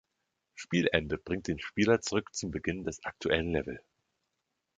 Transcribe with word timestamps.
„Spielende“ 0.55 1.19
bringt 1.19 1.47
den 1.47 1.59
Spieler 1.59 2.01
zurück 2.01 2.33
zum 2.33 2.49
Beginn 2.49 2.83
des 2.83 3.03
aktuellen 3.05 3.51
Level. 3.51 3.83